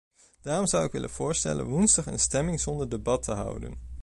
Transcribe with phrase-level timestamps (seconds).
[0.41, 3.79] Daarom zou ik willen voorstellen woensdag een stemming zonder debat te houden.